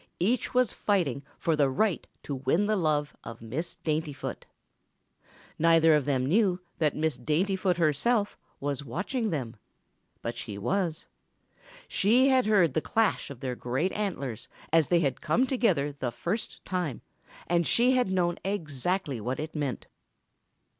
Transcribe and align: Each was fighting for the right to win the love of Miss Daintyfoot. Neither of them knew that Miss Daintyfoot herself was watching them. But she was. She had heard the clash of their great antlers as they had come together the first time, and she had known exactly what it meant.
Each 0.19 0.51
was 0.51 0.73
fighting 0.73 1.21
for 1.37 1.55
the 1.55 1.69
right 1.69 2.07
to 2.23 2.33
win 2.33 2.65
the 2.65 2.75
love 2.75 3.15
of 3.23 3.39
Miss 3.39 3.75
Daintyfoot. 3.85 4.47
Neither 5.59 5.93
of 5.93 6.05
them 6.05 6.25
knew 6.25 6.59
that 6.79 6.95
Miss 6.95 7.19
Daintyfoot 7.19 7.77
herself 7.77 8.35
was 8.59 8.83
watching 8.83 9.29
them. 9.29 9.57
But 10.23 10.35
she 10.35 10.57
was. 10.57 11.05
She 11.87 12.29
had 12.29 12.47
heard 12.47 12.73
the 12.73 12.81
clash 12.81 13.29
of 13.29 13.41
their 13.41 13.53
great 13.55 13.91
antlers 13.91 14.47
as 14.73 14.87
they 14.87 15.01
had 15.01 15.21
come 15.21 15.45
together 15.45 15.91
the 15.91 16.11
first 16.11 16.65
time, 16.65 17.01
and 17.45 17.67
she 17.67 17.91
had 17.91 18.09
known 18.09 18.39
exactly 18.43 19.21
what 19.21 19.39
it 19.39 19.53
meant. 19.55 19.85